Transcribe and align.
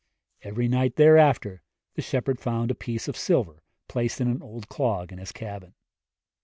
Every 0.41 0.67
night 0.67 0.95
thereafter 0.95 1.61
the 1.93 2.01
shepherd 2.01 2.39
found 2.39 2.71
a 2.71 2.73
piece 2.73 3.07
of 3.07 3.15
silver 3.15 3.61
placed 3.87 4.19
in 4.19 4.27
an 4.29 4.41
old 4.41 4.67
clog 4.67 5.11
in 5.11 5.19
his 5.19 5.31
cabin. 5.31 5.75